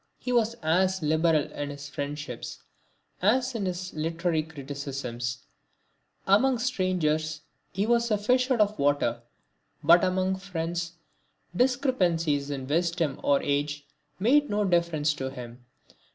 [0.17, 2.63] He was as liberal in his friendships
[3.21, 5.45] as in his literary criticisms.
[6.25, 9.21] Among strangers he was as a fish out of water,
[9.83, 10.93] but among friends
[11.55, 13.85] discrepancies in wisdom or age
[14.17, 15.65] made no difference to him.